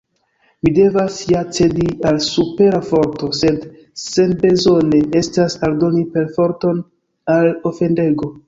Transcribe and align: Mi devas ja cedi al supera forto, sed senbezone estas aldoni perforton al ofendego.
Mi 0.67 0.71
devas 0.77 1.19
ja 1.31 1.41
cedi 1.57 1.85
al 2.11 2.17
supera 2.29 2.81
forto, 2.89 3.29
sed 3.41 3.69
senbezone 4.07 5.03
estas 5.23 5.61
aldoni 5.69 6.05
perforton 6.17 6.85
al 7.39 7.53
ofendego. 7.73 8.37